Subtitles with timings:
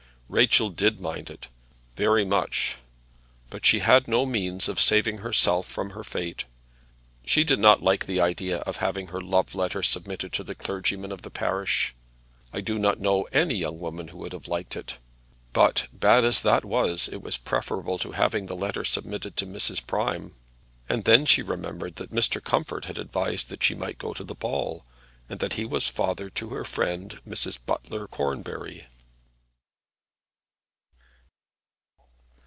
[0.33, 1.49] Rachel did mind it
[1.97, 2.77] very much,
[3.49, 6.45] but she had no means of saving herself from her fate.
[7.25, 11.11] She did not like the idea of having her love letter submitted to the clergyman
[11.11, 11.93] of the parish.
[12.53, 14.99] I do not know any young lady who would have liked it.
[15.51, 19.85] But bad as that was, it was preferable to having the letter submitted to Mrs.
[19.85, 20.35] Prime.
[20.87, 22.41] And then she remembered that Mr.
[22.41, 24.85] Comfort had advised that she might go to the ball,
[25.27, 27.59] and that he was father to her friend Mrs.
[27.65, 28.87] Butler Cornbury.